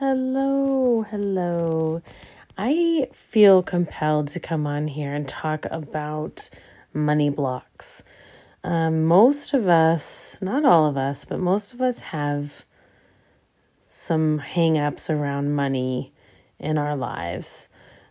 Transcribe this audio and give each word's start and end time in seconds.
Hello, 0.00 1.02
hello. 1.02 2.02
I 2.56 3.08
feel 3.12 3.64
compelled 3.64 4.28
to 4.28 4.38
come 4.38 4.64
on 4.64 4.86
here 4.86 5.12
and 5.12 5.26
talk 5.26 5.66
about 5.72 6.50
money 6.94 7.30
blocks. 7.30 8.04
Um, 8.62 9.06
most 9.06 9.54
of 9.54 9.66
us, 9.66 10.38
not 10.40 10.64
all 10.64 10.86
of 10.86 10.96
us, 10.96 11.24
but 11.24 11.40
most 11.40 11.74
of 11.74 11.80
us 11.80 11.98
have 11.98 12.64
some 13.80 14.38
hang 14.38 14.78
ups 14.78 15.10
around 15.10 15.56
money 15.56 16.12
in 16.60 16.78
our 16.78 16.94
lives. 16.94 17.68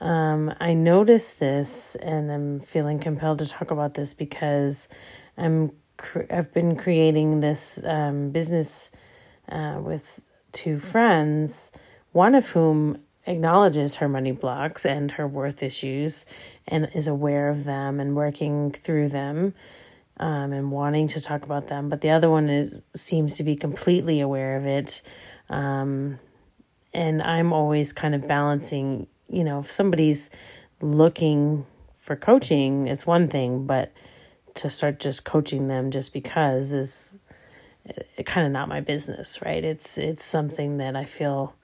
Um, 0.00 0.52
I 0.58 0.74
noticed 0.74 1.38
this 1.38 1.94
and 1.94 2.32
I'm 2.32 2.58
feeling 2.58 2.98
compelled 2.98 3.38
to 3.38 3.46
talk 3.46 3.70
about 3.70 3.94
this 3.94 4.14
because 4.14 4.88
I'm 5.36 5.70
I've 6.28 6.52
been 6.52 6.74
creating 6.74 7.38
this 7.38 7.84
um, 7.84 8.30
business 8.30 8.90
uh, 9.48 9.78
with 9.80 10.20
two 10.52 10.78
friends, 10.78 11.70
one 12.12 12.34
of 12.34 12.50
whom 12.50 13.02
acknowledges 13.26 13.96
her 13.96 14.08
money 14.08 14.32
blocks 14.32 14.86
and 14.86 15.12
her 15.12 15.26
worth 15.26 15.62
issues 15.62 16.24
and 16.66 16.88
is 16.94 17.06
aware 17.06 17.48
of 17.48 17.64
them 17.64 18.00
and 18.00 18.16
working 18.16 18.70
through 18.70 19.08
them 19.08 19.54
um, 20.18 20.52
and 20.52 20.72
wanting 20.72 21.06
to 21.08 21.20
talk 21.20 21.44
about 21.44 21.68
them. 21.68 21.88
But 21.88 22.00
the 22.00 22.10
other 22.10 22.30
one 22.30 22.48
is 22.48 22.82
seems 22.94 23.36
to 23.36 23.44
be 23.44 23.54
completely 23.54 24.20
aware 24.20 24.56
of 24.56 24.66
it. 24.66 25.02
Um, 25.50 26.18
and 26.94 27.22
I'm 27.22 27.52
always 27.52 27.92
kind 27.92 28.14
of 28.14 28.26
balancing, 28.26 29.06
you 29.28 29.44
know, 29.44 29.60
if 29.60 29.70
somebody's 29.70 30.30
looking 30.80 31.66
for 31.98 32.16
coaching, 32.16 32.88
it's 32.88 33.06
one 33.06 33.28
thing, 33.28 33.66
but 33.66 33.92
to 34.54 34.70
start 34.70 34.98
just 34.98 35.24
coaching 35.24 35.68
them 35.68 35.90
just 35.90 36.12
because 36.12 36.72
is 36.72 37.20
kind 38.24 38.46
of 38.46 38.52
not 38.52 38.68
my 38.68 38.80
business, 38.80 39.40
right? 39.44 39.62
It's 39.64 39.98
it's 39.98 40.24
something 40.24 40.78
that 40.78 40.96
I 40.96 41.04
feel 41.04 41.54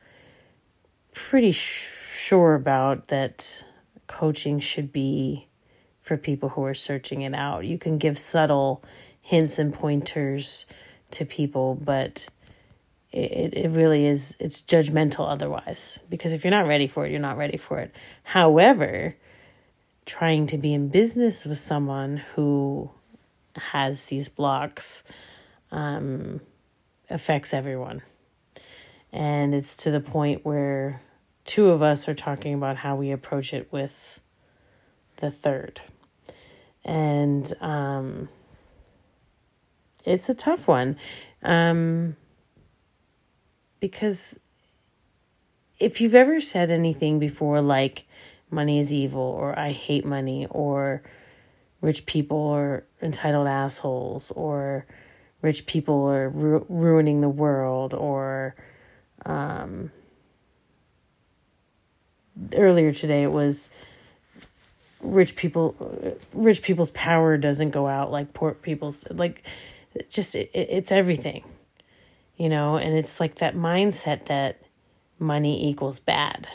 pretty 1.13 1.53
sh- 1.53 1.95
sure 2.15 2.55
about 2.55 3.09
that 3.09 3.65
coaching 4.07 4.61
should 4.61 4.93
be 4.93 5.49
for 6.01 6.17
people 6.17 6.51
who 6.51 6.65
are 6.65 6.75
searching 6.75 7.23
it 7.23 7.35
out. 7.35 7.67
You 7.67 7.79
can 7.79 7.99
give 7.99 8.19
subtle 8.19 8.83
hints 9.21 9.59
and 9.59 9.73
pointers 9.73 10.67
to 11.13 11.25
people, 11.25 11.77
but 11.77 12.29
it, 13.15 13.55
it 13.55 13.71
really 13.71 14.07
is 14.07 14.37
it's 14.41 14.61
judgmental 14.61 15.31
otherwise 15.31 16.01
because 16.11 16.33
if 16.33 16.43
you're 16.43 16.51
not 16.51 16.67
ready 16.67 16.89
for 16.89 17.07
it 17.07 17.13
you're 17.13 17.21
not 17.21 17.37
ready 17.37 17.57
for 17.57 17.79
it 17.79 17.95
however 18.25 19.15
trying 20.05 20.49
to 20.49 20.59
be 20.59 20.75
in 20.75 20.89
business 20.89 21.45
with 21.45 21.59
someone 21.59 22.17
who 22.35 22.91
has 23.57 24.07
these 24.07 24.29
blocks 24.29 25.05
um, 25.71 26.41
affects 27.11 27.53
everyone. 27.53 28.03
And 29.13 29.55
it's 29.55 29.77
to 29.79 29.91
the 29.91 30.01
point 30.01 30.45
where 30.45 31.03
two 31.45 31.69
of 31.69 31.83
us 31.83 32.09
are 32.09 32.15
talking 32.15 32.55
about 32.55 32.79
how 32.79 32.97
we 32.97 33.11
approach 33.11 33.53
it 33.53 33.69
with 33.71 34.21
the 35.17 35.31
third. 35.31 35.81
And 36.85 37.53
um, 37.61 38.29
it's 40.05 40.29
a 40.29 40.35
tough 40.35 40.69
one 40.69 40.97
um, 41.43 42.17
because 43.81 44.39
if 45.79 46.01
you've 46.01 46.15
ever 46.15 46.41
said 46.41 46.71
anything 46.71 47.19
before, 47.19 47.61
like 47.61 48.07
money 48.51 48.79
is 48.79 48.93
evil, 48.93 49.23
or 49.23 49.59
I 49.59 49.73
hate 49.73 50.05
money, 50.05 50.47
or 50.51 51.03
rich 51.81 52.07
people 52.07 52.49
are 52.49 52.85
entitled 53.03 53.47
assholes, 53.47 54.31
or 54.33 54.87
rich 55.45 55.67
people 55.67 56.07
are 56.09 56.29
ru- 56.29 56.67
ruining 56.69 57.21
the 57.21 57.29
world 57.29 57.93
or 57.93 58.55
um, 59.27 59.91
earlier 62.55 62.93
today 62.93 63.23
it 63.23 63.33
was 63.33 63.69
rich 65.01 65.37
people 65.37 66.19
rich 66.33 66.63
people's 66.63 66.91
power 66.93 67.37
doesn't 67.37 67.71
go 67.71 67.87
out 67.87 68.11
like 68.11 68.33
poor 68.33 68.53
people's 68.55 69.05
like 69.11 69.45
just 70.09 70.35
it, 70.35 70.51
it's 70.55 70.91
everything 70.91 71.45
you 72.37 72.49
know? 72.49 72.77
And 72.77 72.97
it's 72.97 73.21
like 73.21 73.37
that 73.37 73.55
mindset 73.55 74.27
that 74.27 74.61
money 75.19 75.69
equals 75.69 76.01
bad. 76.01 76.49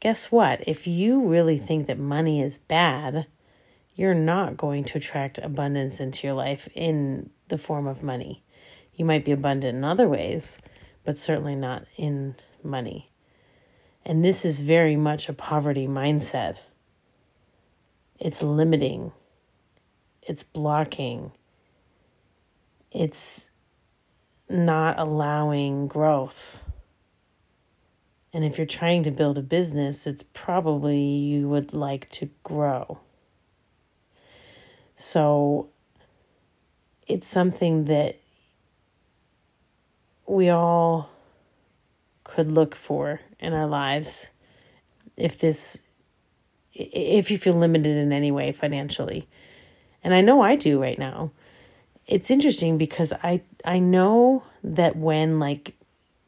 Guess 0.00 0.26
what? 0.26 0.66
If 0.66 0.86
you 0.86 1.20
really 1.20 1.58
think 1.58 1.86
that 1.86 1.98
money 1.98 2.42
is 2.42 2.58
bad 2.58 3.26
you're 3.94 4.14
not 4.14 4.56
going 4.56 4.84
to 4.84 4.98
attract 4.98 5.38
abundance 5.38 6.00
into 6.00 6.26
your 6.26 6.34
life 6.34 6.68
in 6.74 7.28
the 7.52 7.58
form 7.58 7.86
of 7.86 8.02
money. 8.02 8.42
You 8.94 9.04
might 9.04 9.26
be 9.26 9.30
abundant 9.30 9.76
in 9.76 9.84
other 9.84 10.08
ways, 10.08 10.58
but 11.04 11.18
certainly 11.18 11.54
not 11.54 11.84
in 11.96 12.34
money. 12.64 13.10
And 14.04 14.24
this 14.24 14.44
is 14.44 14.60
very 14.60 14.96
much 14.96 15.28
a 15.28 15.34
poverty 15.34 15.86
mindset. 15.86 16.60
It's 18.18 18.42
limiting, 18.42 19.12
it's 20.22 20.42
blocking, 20.42 21.32
it's 22.90 23.50
not 24.48 24.98
allowing 24.98 25.88
growth. 25.88 26.64
And 28.32 28.44
if 28.44 28.56
you're 28.56 28.66
trying 28.66 29.02
to 29.02 29.10
build 29.10 29.36
a 29.36 29.42
business, 29.42 30.06
it's 30.06 30.24
probably 30.32 30.98
you 30.98 31.50
would 31.50 31.74
like 31.74 32.08
to 32.12 32.30
grow. 32.42 33.00
So 34.96 35.71
it's 37.12 37.28
something 37.28 37.84
that 37.84 38.16
we 40.26 40.48
all 40.48 41.10
could 42.24 42.50
look 42.50 42.74
for 42.74 43.20
in 43.38 43.52
our 43.52 43.66
lives 43.66 44.30
if 45.16 45.38
this 45.38 45.78
if 46.72 47.30
you 47.30 47.36
feel 47.36 47.52
limited 47.52 47.98
in 47.98 48.14
any 48.14 48.32
way 48.32 48.50
financially. 48.50 49.28
And 50.02 50.14
i 50.14 50.22
know 50.22 50.40
i 50.40 50.56
do 50.56 50.80
right 50.80 50.98
now. 50.98 51.32
It's 52.06 52.30
interesting 52.30 52.78
because 52.78 53.12
i 53.22 53.42
i 53.64 53.78
know 53.78 54.44
that 54.64 54.96
when 54.96 55.38
like 55.38 55.74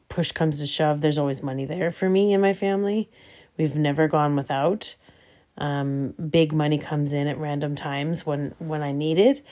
push 0.07 0.31
comes 0.31 0.59
to 0.59 0.67
shove 0.67 1.01
there's 1.01 1.17
always 1.17 1.41
money 1.41 1.65
there 1.65 1.89
for 1.89 2.09
me 2.09 2.31
and 2.31 2.43
my 2.43 2.53
family. 2.53 3.09
We've 3.57 3.75
never 3.75 4.07
gone 4.07 4.35
without. 4.35 4.95
Um, 5.57 6.11
big 6.11 6.51
money 6.53 6.77
comes 6.77 7.13
in 7.13 7.27
at 7.27 7.37
random 7.37 7.75
times 7.77 8.25
when 8.25 8.53
when 8.59 8.83
i 8.83 8.91
need 8.91 9.17
it 9.17 9.43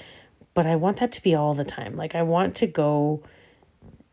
but 0.54 0.66
I 0.66 0.76
want 0.76 0.98
that 0.98 1.12
to 1.14 1.24
be 1.24 1.36
all 1.36 1.54
the 1.54 1.66
time. 1.66 1.96
Like, 1.96 2.16
I 2.16 2.24
want 2.24 2.56
to 2.58 2.68
go 2.68 3.24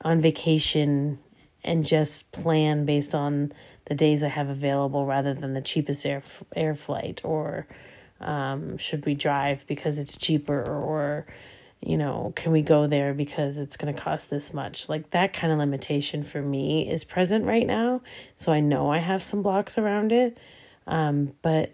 on 0.03 0.21
vacation 0.21 1.19
and 1.63 1.85
just 1.85 2.33
plan 2.33 2.85
based 2.85 3.15
on 3.15 3.53
the 3.87 3.95
days 3.95 4.23
I 4.23 4.29
have 4.29 4.49
available 4.49 5.05
rather 5.05 5.35
than 5.35 5.55
the 5.55 5.61
cheapest 5.61 6.07
air 6.07 6.23
air 6.55 6.75
flight 6.75 7.21
or 7.25 7.67
um, 8.21 8.77
should 8.79 9.05
we 9.05 9.15
drive 9.15 9.67
because 9.67 9.99
it's 9.99 10.17
cheaper 10.17 10.63
or 10.63 11.27
you 11.81 11.97
know 11.97 12.33
can 12.37 12.53
we 12.53 12.63
go 12.63 12.87
there 12.87 13.13
because 13.15 13.59
it's 13.59 13.77
going 13.77 13.93
to 13.93 14.01
cost 14.01 14.31
this 14.31 14.55
much 14.55 14.89
like 14.89 15.11
that 15.11 15.33
kind 15.33 15.53
of 15.53 15.59
limitation 15.59 16.23
for 16.23 16.41
me 16.41 16.89
is 16.89 17.05
present 17.05 17.45
right 17.45 17.67
now 17.67 18.01
so 18.37 18.53
I 18.53 18.61
know 18.61 18.91
I 18.91 18.99
have 18.99 19.23
some 19.23 19.43
blocks 19.43 19.77
around 19.77 20.13
it 20.13 20.39
um, 20.87 21.31
but 21.43 21.73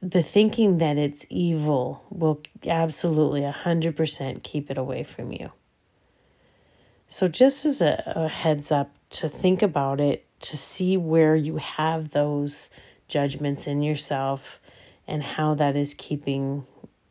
the 0.00 0.22
thinking 0.22 0.78
that 0.78 0.96
it's 0.96 1.26
evil 1.28 2.04
will 2.10 2.40
absolutely 2.66 3.40
100% 3.42 4.42
keep 4.42 4.70
it 4.70 4.78
away 4.78 5.02
from 5.02 5.32
you. 5.32 5.52
So, 7.08 7.26
just 7.26 7.64
as 7.64 7.80
a, 7.80 8.02
a, 8.14 8.28
heads 8.28 8.70
up 8.70 8.94
to 9.10 9.28
think 9.28 9.62
about 9.62 10.00
it, 10.00 10.24
to 10.40 10.56
see 10.56 10.96
where 10.96 11.34
you 11.34 11.56
have 11.56 12.10
those 12.10 12.70
judgments 13.08 13.66
in 13.66 13.82
yourself 13.82 14.60
and 15.06 15.22
how 15.22 15.54
that 15.54 15.74
is 15.74 15.94
keeping 15.94 16.66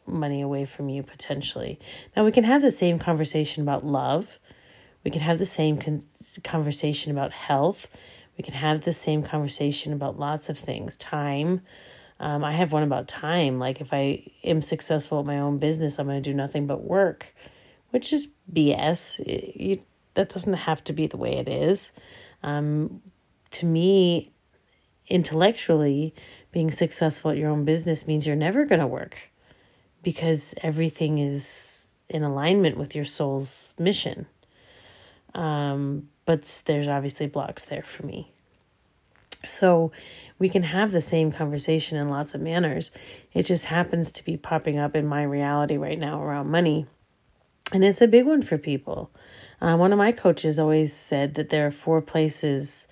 money 0.06 0.40
away 0.40 0.66
from 0.66 0.88
you 0.88 1.04
potentially. 1.04 1.80
Now, 2.16 2.24
we 2.24 2.32
can 2.32 2.44
have 2.44 2.62
the 2.62 2.72
same 2.72 3.00
conversation 3.00 3.64
about 3.64 3.86
love. 3.86 4.40
We 5.04 5.12
can 5.12 5.22
have 5.22 5.40
the 5.40 5.46
same 5.46 5.78
con- 5.78 6.04
conversation 6.44 7.12
about 7.12 7.34
health. 7.34 7.90
We 8.38 8.44
can 8.44 8.54
have 8.54 8.82
the 8.82 8.94
same 8.94 9.24
conversation 9.24 9.92
about 9.92 10.18
lots 10.18 10.48
of 10.48 10.58
things 10.58 10.96
time 10.96 11.62
um, 12.20 12.44
I 12.44 12.54
have 12.54 12.72
one 12.72 12.84
about 12.84 13.08
time. 13.08 13.60
Like, 13.60 13.82
if 13.82 13.94
I 13.94 14.24
am 14.44 14.62
successful 14.62 15.20
at 15.20 15.26
my 15.26 15.40
own 15.40 15.58
business, 15.58 16.00
I'm 16.00 16.08
going 16.08 16.22
to 16.22 16.30
do 16.30 16.36
nothing 16.36 16.66
but 16.66 16.84
work, 16.84 17.36
which 17.92 18.12
is 18.12 18.30
BS. 18.52 19.20
It, 19.20 19.56
you, 19.60 19.82
that 20.16 20.30
doesn't 20.30 20.54
have 20.54 20.84
to 20.86 20.94
be 20.94 21.08
the 21.08 21.18
way 21.18 21.38
it 21.38 21.48
is. 21.48 21.92
Um, 22.42 23.02
to 23.52 23.66
me, 23.66 24.32
intellectually, 25.08 26.14
being 26.52 26.72
successful 26.72 27.32
at 27.32 27.38
your 27.38 27.50
own 27.50 27.64
business 27.64 28.08
means 28.08 28.26
you're 28.26 28.36
never 28.36 28.66
going 28.66 28.82
to 28.82 28.88
work 28.88 29.30
because 30.02 30.56
everything 30.64 31.20
is 31.20 31.88
in 32.10 32.24
alignment 32.24 32.78
with 32.78 32.96
your 32.96 33.06
soul's 33.06 33.74
mission. 33.78 34.26
Um, 35.36 36.10
but 36.26 36.62
there's 36.66 36.88
obviously 36.88 37.28
blocks 37.28 37.66
there 37.66 37.84
for 37.84 38.06
me. 38.06 38.32
So 39.46 39.92
we 40.40 40.50
can 40.50 40.64
have 40.64 40.92
the 40.92 41.02
same 41.02 41.32
conversation 41.32 41.98
in 41.98 42.10
lots 42.10 42.34
of 42.34 42.42
manners. 42.42 42.92
It 43.34 43.44
just 43.44 43.66
happens 43.66 44.12
to 44.14 44.24
be 44.24 44.38
popping 44.38 44.78
up 44.78 44.96
in 44.96 45.08
my 45.08 45.24
reality 45.24 45.78
right 45.78 45.98
now 45.98 46.22
around 46.22 46.50
money. 46.50 46.86
And 47.74 47.84
it's 47.84 48.02
a 48.02 48.08
big 48.08 48.26
one 48.26 48.42
for 48.42 48.58
people. 48.58 49.12
Uh, 49.60 49.76
one 49.76 49.92
of 49.92 49.98
my 49.98 50.12
coaches 50.12 50.60
always 50.60 50.94
said 50.96 51.34
that 51.34 51.50
there 51.50 51.66
are 51.66 51.72
four 51.72 52.02
places 52.02 52.88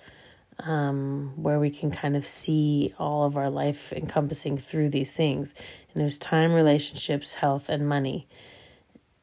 um, 0.60 1.32
where 1.36 1.60
we 1.60 1.70
can 1.70 1.90
kind 1.90 2.16
of 2.16 2.26
see 2.26 2.92
all 2.98 3.24
of 3.24 3.36
our 3.36 3.50
life 3.50 3.92
encompassing 3.92 4.58
through 4.58 4.88
these 4.88 5.12
things. 5.12 5.54
And 5.92 6.02
there's 6.02 6.18
time, 6.18 6.52
relationships, 6.52 7.34
health, 7.34 7.68
and 7.68 7.88
money. 7.88 8.26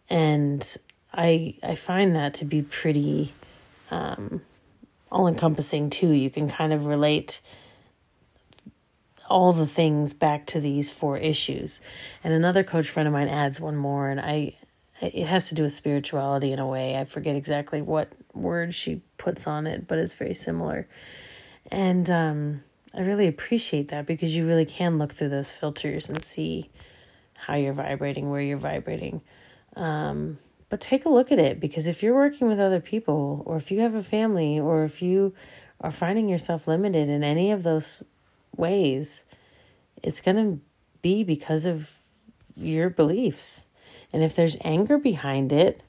And 0.09 0.77
I 1.13 1.55
I 1.63 1.75
find 1.75 2.15
that 2.15 2.33
to 2.35 2.45
be 2.45 2.61
pretty 2.61 3.33
um, 3.91 4.41
all 5.11 5.27
encompassing 5.27 5.89
too. 5.89 6.09
You 6.09 6.29
can 6.29 6.49
kind 6.49 6.73
of 6.73 6.85
relate 6.85 7.41
all 9.29 9.53
the 9.53 9.65
things 9.65 10.13
back 10.13 10.45
to 10.47 10.59
these 10.59 10.91
four 10.91 11.17
issues. 11.17 11.81
And 12.23 12.33
another 12.33 12.63
coach 12.63 12.89
friend 12.89 13.07
of 13.07 13.13
mine 13.13 13.27
adds 13.27 13.59
one 13.59 13.75
more, 13.75 14.09
and 14.09 14.19
I 14.19 14.55
it 15.01 15.27
has 15.27 15.49
to 15.49 15.55
do 15.55 15.63
with 15.63 15.73
spirituality 15.73 16.51
in 16.51 16.59
a 16.59 16.67
way. 16.67 16.97
I 16.97 17.03
forget 17.03 17.35
exactly 17.35 17.81
what 17.81 18.13
word 18.33 18.73
she 18.73 19.01
puts 19.17 19.47
on 19.47 19.67
it, 19.67 19.87
but 19.87 19.97
it's 19.97 20.13
very 20.13 20.33
similar. 20.33 20.87
And 21.71 22.09
um, 22.09 22.63
I 22.93 23.01
really 23.01 23.27
appreciate 23.27 23.89
that 23.89 24.05
because 24.05 24.35
you 24.35 24.47
really 24.47 24.65
can 24.65 24.97
look 24.97 25.13
through 25.13 25.29
those 25.29 25.51
filters 25.51 26.09
and 26.09 26.23
see 26.23 26.69
how 27.33 27.55
you're 27.55 27.73
vibrating, 27.73 28.29
where 28.29 28.41
you're 28.41 28.57
vibrating. 28.57 29.21
Um, 29.75 30.37
but 30.69 30.79
take 30.79 31.05
a 31.05 31.09
look 31.09 31.31
at 31.31 31.39
it 31.39 31.59
because 31.59 31.87
if 31.87 32.01
you're 32.01 32.15
working 32.15 32.47
with 32.47 32.59
other 32.59 32.79
people, 32.79 33.43
or 33.45 33.57
if 33.57 33.71
you 33.71 33.81
have 33.81 33.95
a 33.95 34.03
family, 34.03 34.59
or 34.59 34.83
if 34.83 35.01
you 35.01 35.33
are 35.81 35.91
finding 35.91 36.29
yourself 36.29 36.67
limited 36.67 37.09
in 37.09 37.23
any 37.23 37.51
of 37.51 37.63
those 37.63 38.03
ways, 38.57 39.25
it's 40.01 40.21
going 40.21 40.37
to 40.37 40.59
be 41.01 41.23
because 41.23 41.65
of 41.65 41.95
your 42.55 42.89
beliefs. 42.89 43.67
And 44.11 44.23
if 44.23 44.35
there's 44.35 44.57
anger 44.63 44.97
behind 44.97 45.51
it, 45.51 45.83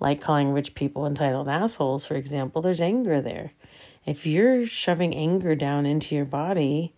like 0.00 0.20
calling 0.20 0.52
rich 0.52 0.74
people 0.74 1.06
entitled 1.06 1.48
assholes, 1.48 2.06
for 2.06 2.14
example, 2.14 2.60
there's 2.60 2.80
anger 2.80 3.20
there. 3.20 3.52
If 4.04 4.26
you're 4.26 4.66
shoving 4.66 5.14
anger 5.14 5.54
down 5.54 5.86
into 5.86 6.14
your 6.14 6.26
body, 6.26 6.92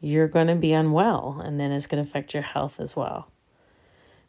you're 0.00 0.28
going 0.28 0.46
to 0.48 0.54
be 0.54 0.72
unwell, 0.72 1.40
and 1.42 1.58
then 1.58 1.72
it's 1.72 1.86
going 1.86 2.02
to 2.02 2.08
affect 2.08 2.34
your 2.34 2.42
health 2.42 2.78
as 2.78 2.94
well. 2.94 3.30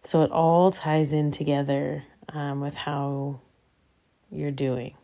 So 0.01 0.21
it 0.21 0.31
all 0.31 0.71
ties 0.71 1.11
in 1.13 1.31
together 1.31 2.05
um, 2.29 2.61
with 2.61 2.75
how 2.75 3.41
you're 4.31 4.51
doing 4.51 4.95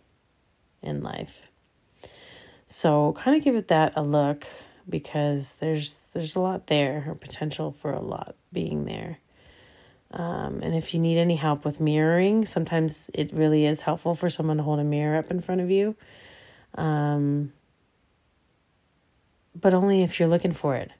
in 0.81 1.03
life. 1.03 1.47
So 2.67 3.13
kind 3.17 3.35
of 3.35 3.43
give 3.43 3.55
it 3.55 3.67
that 3.67 3.93
a 3.95 4.01
look 4.01 4.47
because 4.91 5.55
there's 5.55 6.07
there's 6.13 6.35
a 6.35 6.41
lot 6.41 6.67
there 6.67 7.05
or 7.07 7.15
potential 7.15 7.71
for 7.71 7.91
a 7.91 8.01
lot 8.01 8.35
being 8.53 8.85
there. 8.85 9.17
Um, 10.11 10.59
and 10.61 10.75
if 10.75 10.93
you 10.93 10.99
need 10.99 11.17
any 11.17 11.37
help 11.37 11.63
with 11.63 11.79
mirroring, 11.79 12.45
sometimes 12.45 13.09
it 13.13 13.31
really 13.31 13.65
is 13.65 13.81
helpful 13.81 14.13
for 14.13 14.29
someone 14.29 14.57
to 14.57 14.63
hold 14.63 14.79
a 14.79 14.83
mirror 14.83 15.17
up 15.17 15.31
in 15.31 15.39
front 15.39 15.61
of 15.61 15.71
you. 15.71 15.95
Um, 16.75 17.53
but 19.59 19.73
only 19.73 20.03
if 20.03 20.19
you're 20.19 20.29
looking 20.29 20.53
for 20.53 20.75
it. 20.75 20.91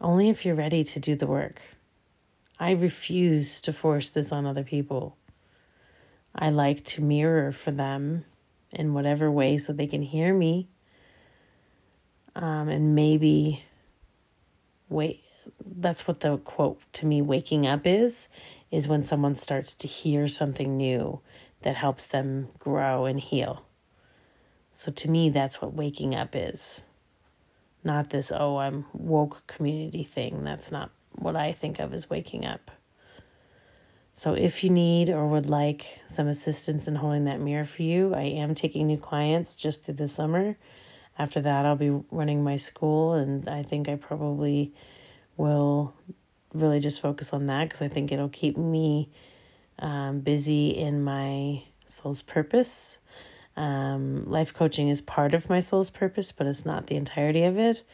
Only 0.00 0.28
if 0.28 0.44
you're 0.44 0.54
ready 0.54 0.84
to 0.84 1.00
do 1.00 1.16
the 1.16 1.26
work. 1.26 1.62
I 2.60 2.72
refuse 2.72 3.60
to 3.62 3.72
force 3.72 4.10
this 4.10 4.32
on 4.32 4.44
other 4.44 4.64
people. 4.64 5.16
I 6.34 6.50
like 6.50 6.84
to 6.84 7.02
mirror 7.02 7.52
for 7.52 7.70
them 7.70 8.26
in 8.70 8.92
whatever 8.92 9.30
way 9.30 9.56
so 9.56 9.72
they 9.72 9.86
can 9.86 10.02
hear 10.02 10.34
me 10.34 10.68
um, 12.36 12.68
and 12.68 12.94
maybe 12.94 13.64
wait 14.88 15.22
that's 15.64 16.06
what 16.06 16.20
the 16.20 16.38
quote 16.38 16.80
to 16.92 17.06
me 17.06 17.20
waking 17.20 17.66
up 17.66 17.82
is 17.84 18.28
is 18.70 18.88
when 18.88 19.02
someone 19.02 19.34
starts 19.34 19.74
to 19.74 19.86
hear 19.86 20.26
something 20.26 20.76
new 20.76 21.20
that 21.62 21.76
helps 21.76 22.06
them 22.06 22.48
grow 22.58 23.04
and 23.04 23.20
heal. 23.20 23.64
So 24.72 24.90
to 24.92 25.10
me 25.10 25.30
that's 25.30 25.60
what 25.60 25.74
waking 25.74 26.14
up 26.14 26.30
is. 26.34 26.84
Not 27.82 28.10
this 28.10 28.32
oh 28.34 28.58
i'm 28.58 28.86
woke 28.92 29.46
community 29.46 30.04
thing. 30.04 30.44
That's 30.44 30.72
not 30.72 30.90
what 31.16 31.36
i 31.36 31.52
think 31.52 31.78
of 31.78 31.92
as 31.92 32.10
waking 32.10 32.44
up. 32.44 32.70
So 34.16 34.34
if 34.34 34.62
you 34.62 34.70
need 34.70 35.10
or 35.10 35.26
would 35.26 35.50
like 35.50 36.00
some 36.06 36.28
assistance 36.28 36.86
in 36.86 36.96
holding 36.96 37.24
that 37.24 37.40
mirror 37.40 37.64
for 37.64 37.82
you 37.82 38.14
i 38.14 38.22
am 38.22 38.54
taking 38.54 38.86
new 38.86 38.98
clients 38.98 39.56
just 39.56 39.84
through 39.84 39.94
the 39.94 40.08
summer 40.08 40.56
after 41.18 41.40
that, 41.40 41.64
I'll 41.64 41.76
be 41.76 41.90
running 42.10 42.42
my 42.42 42.56
school, 42.56 43.14
and 43.14 43.48
I 43.48 43.62
think 43.62 43.88
I 43.88 43.96
probably 43.96 44.72
will 45.36 45.94
really 46.52 46.80
just 46.80 47.00
focus 47.00 47.32
on 47.32 47.46
that 47.46 47.64
because 47.64 47.82
I 47.82 47.88
think 47.88 48.12
it'll 48.12 48.28
keep 48.28 48.56
me 48.56 49.10
um, 49.78 50.20
busy 50.20 50.70
in 50.70 51.02
my 51.02 51.64
soul's 51.86 52.22
purpose. 52.22 52.98
Um, 53.56 54.28
life 54.28 54.52
coaching 54.52 54.88
is 54.88 55.00
part 55.00 55.34
of 55.34 55.48
my 55.48 55.60
soul's 55.60 55.90
purpose, 55.90 56.32
but 56.32 56.46
it's 56.46 56.66
not 56.66 56.86
the 56.86 56.96
entirety 56.96 57.44
of 57.44 57.58
it. 57.58 57.84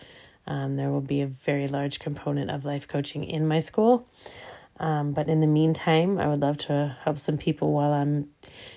Um, 0.46 0.76
there 0.76 0.90
will 0.90 1.02
be 1.02 1.20
a 1.20 1.26
very 1.26 1.68
large 1.68 1.98
component 1.98 2.50
of 2.50 2.64
life 2.64 2.88
coaching 2.88 3.24
in 3.24 3.46
my 3.46 3.58
school. 3.58 4.08
Um, 4.78 5.12
but 5.12 5.28
in 5.28 5.40
the 5.40 5.46
meantime, 5.46 6.18
I 6.18 6.26
would 6.26 6.40
love 6.40 6.56
to 6.58 6.96
help 7.04 7.18
some 7.18 7.36
people 7.36 7.72
while 7.72 7.92
I'm 7.92 8.30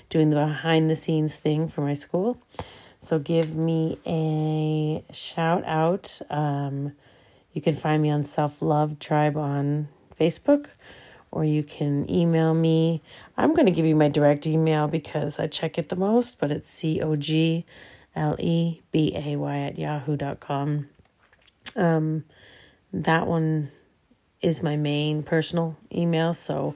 doing 0.10 0.30
the 0.30 0.36
behind 0.36 0.90
the 0.90 0.98
scenes 0.98 1.38
thing 1.38 1.68
for 1.70 1.82
my 1.82 1.94
school. 1.94 2.38
So 3.04 3.20
give 3.20 3.54
me 3.54 4.00
a 4.08 5.04
shout 5.14 5.66
out. 5.66 6.22
Um, 6.30 6.94
you 7.52 7.62
can 7.62 7.76
find 7.76 8.02
me 8.02 8.10
on 8.10 8.24
Self 8.24 8.62
Love 8.62 8.98
Tribe 8.98 9.36
on 9.36 9.90
Facebook, 10.18 10.68
or 11.30 11.44
you 11.44 11.64
can 11.64 12.10
email 12.10 12.54
me. 12.54 13.02
I'm 13.36 13.54
going 13.54 13.66
to 13.66 13.74
give 13.74 13.86
you 13.86 13.98
my 13.98 14.08
direct 14.08 14.48
email 14.48 14.88
because 14.88 15.38
I 15.38 15.48
check 15.48 15.78
it 15.78 15.90
the 15.90 15.98
most, 15.98 16.40
but 16.40 16.50
it's 16.50 16.70
C 16.70 17.02
O 17.02 17.18
G 17.18 17.66
L 18.16 18.38
E 18.40 18.82
B 18.94 19.12
A 19.14 19.36
Y 19.36 19.60
at 19.60 19.78
yahoo.com. 19.78 20.88
Um, 21.76 22.24
that 22.94 23.28
one 23.28 23.70
is 24.42 24.64
my 24.64 24.78
main 24.78 25.24
personal 25.24 25.76
email, 25.94 26.34
so 26.34 26.74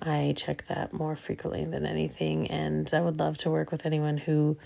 I 0.00 0.32
check 0.38 0.68
that 0.68 0.94
more 0.94 1.16
frequently 1.16 1.66
than 1.66 1.84
anything. 1.84 2.46
And 2.50 2.88
I 2.94 3.02
would 3.02 3.18
love 3.18 3.36
to 3.38 3.50
work 3.50 3.70
with 3.70 3.84
anyone 3.84 4.16
who 4.16 4.56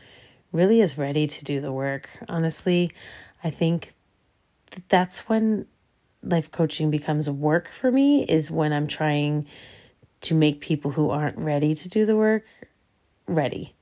really 0.52 0.81
is 0.81 0.99
ready 0.99 1.26
to 1.26 1.44
do 1.44 1.61
the 1.61 1.73
work. 1.73 2.08
Honestly, 2.29 2.91
I 3.43 3.50
think 3.50 3.94
that's 4.88 5.29
when 5.29 5.67
life 6.23 6.50
coaching 6.50 6.91
becomes 6.91 7.29
work 7.31 7.69
for 7.69 7.91
me 7.91 8.25
is 8.25 8.50
when 8.50 8.73
I'm 8.73 8.87
trying 8.87 9.47
to 10.23 10.35
make 10.35 10.61
people 10.61 10.93
who 10.93 11.11
aren't 11.11 11.38
ready 11.38 11.75
to 11.75 11.88
do 11.88 12.05
the 12.05 12.17
work 12.17 12.44
ready. 13.26 13.75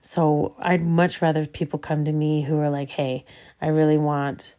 So 0.00 0.54
I'd 0.58 0.82
much 0.82 1.22
rather 1.22 1.46
people 1.46 1.78
come 1.78 2.04
to 2.04 2.12
me 2.12 2.42
who 2.42 2.58
are 2.58 2.70
like, 2.70 2.90
hey, 2.90 3.24
I 3.60 3.68
really 3.68 3.96
want 3.96 4.54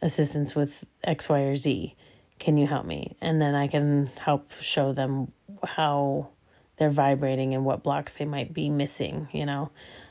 assistance 0.00 0.54
with 0.54 0.84
X, 1.04 1.28
Y, 1.28 1.40
or 1.40 1.54
Z. 1.54 1.94
Can 2.38 2.56
you 2.56 2.66
help 2.66 2.84
me? 2.86 3.16
And 3.20 3.40
then 3.40 3.54
I 3.54 3.68
can 3.68 4.10
help 4.18 4.50
show 4.60 4.92
them 4.92 5.32
how 5.62 6.30
they're 6.76 6.90
vibrating 6.90 7.54
and 7.54 7.64
what 7.64 7.82
blocks 7.82 8.12
they 8.12 8.24
might 8.24 8.52
be 8.52 8.68
missing, 8.68 9.28
you 9.32 9.46
know. 9.46 9.70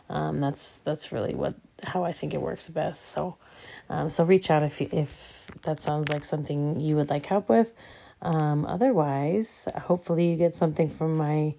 Um, 0.10 0.42
that's 0.42 0.80
that's 0.80 1.12
really 1.12 1.34
what 1.34 1.56
how 1.86 2.04
I 2.04 2.12
think 2.12 2.34
it 2.34 2.42
works 2.42 2.68
best. 2.70 3.06
So, 3.06 3.38
um, 3.90 4.10
so 4.10 4.24
reach 4.24 4.50
out 4.50 4.64
if 4.64 4.80
you, 4.80 4.90
if 4.92 5.50
that 5.66 5.82
sounds 5.82 6.10
like 6.10 6.24
something 6.24 6.80
you 6.80 6.96
would 6.96 7.10
like 7.10 7.26
help 7.26 7.50
with. 7.50 7.74
Um, 8.22 8.66
otherwise, 8.66 9.68
hopefully 9.76 10.30
you 10.30 10.38
get 10.38 10.56
something 10.56 10.90
from 10.90 11.18
my 11.18 11.56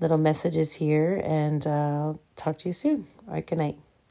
little 0.00 0.18
messages 0.18 0.74
here, 0.74 1.20
and 1.24 1.66
uh, 1.66 2.14
talk 2.36 2.58
to 2.58 2.68
you 2.68 2.72
soon. 2.72 3.06
All 3.26 3.34
right, 3.34 3.46
good 3.46 3.58
night. 3.58 3.83